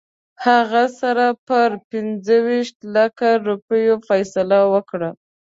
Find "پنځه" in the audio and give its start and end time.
1.89-2.35